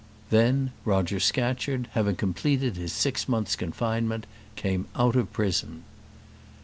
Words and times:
Then 0.31 0.71
Roger 0.83 1.19
Scatcherd, 1.19 1.87
having 1.91 2.15
completed 2.15 2.75
his 2.75 2.91
six 2.91 3.29
months' 3.29 3.55
confinement, 3.55 4.25
came 4.55 4.87
out 4.95 5.15
of 5.15 5.31
prison. 5.31 5.83